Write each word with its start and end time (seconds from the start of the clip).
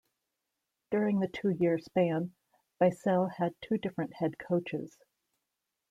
During 0.89 1.19
the 1.19 1.27
two-year 1.27 1.77
span, 1.77 2.33
Vissel 2.81 3.27
had 3.37 3.53
five 3.69 3.81
different 3.81 4.15
head 4.15 4.39
coaches. 4.39 4.97